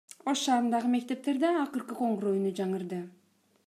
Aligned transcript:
Ош 0.31 0.39
шаарындагы 0.45 0.89
мектептерде 0.93 1.53
акыркы 1.59 2.01
коңгуроо 2.03 2.37
үнү 2.41 2.59
жаңырды. 2.63 3.05